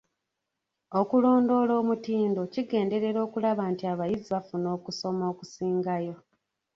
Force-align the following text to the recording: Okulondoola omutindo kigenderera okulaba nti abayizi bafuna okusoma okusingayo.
Okulondoola 0.99 1.73
omutindo 1.81 2.41
kigenderera 2.53 3.19
okulaba 3.27 3.63
nti 3.71 3.83
abayizi 3.91 4.27
bafuna 4.35 4.67
okusoma 4.77 5.23
okusingayo. 5.31 6.15